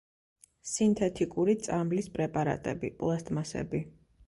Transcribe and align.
სინთეთიკური 0.69 1.55
წამლის 1.67 2.09
პრეპარატები, 2.17 2.93
პლასტმასები. 3.03 3.87